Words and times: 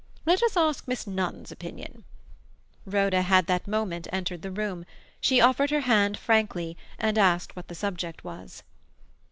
Let 0.25 0.41
us 0.41 0.57
ask 0.57 0.87
Miss 0.87 1.05
Nunn's 1.05 1.51
opinion." 1.51 2.05
Rhoda 2.87 3.21
had 3.21 3.45
that 3.45 3.67
moment 3.67 4.07
entered 4.11 4.41
the 4.41 4.49
room. 4.49 4.83
She 5.19 5.39
offered 5.39 5.69
her 5.69 5.81
hand 5.81 6.17
frankly, 6.17 6.75
and 6.97 7.19
asked 7.19 7.55
what 7.55 7.67
the 7.67 7.75
subject 7.75 8.23
was. 8.23 8.63